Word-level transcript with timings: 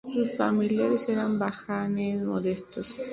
Sus 0.11 0.35
familiares 0.35 1.07
eran 1.09 1.37
brahmanes 1.37 2.23
modestos. 2.23 2.97